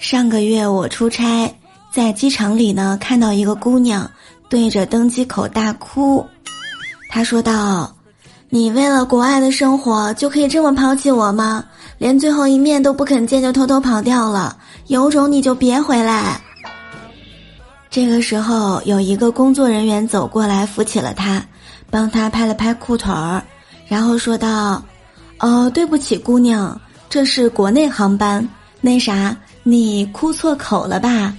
[0.00, 1.54] 上个月我出差，
[1.92, 4.10] 在机场里呢，看到一个姑娘
[4.48, 6.26] 对着登机口大哭。
[7.10, 7.94] 她说道
[8.48, 11.62] ：“你为了国外的生活就可以这么抛弃我吗？
[11.98, 16.40] 连最后一面都不肯见就偷偷跑掉了，有种你就别回来。”
[17.90, 21.44] 这个时候，有一个工作人员走过来扶起了她，
[21.90, 23.42] 帮她拍了拍裤腿儿，
[23.86, 24.82] 然后说道
[25.40, 26.80] ：“哦，对不起，姑娘，
[27.10, 28.48] 这是国内航班，
[28.80, 31.34] 那啥。”你哭错口了吧？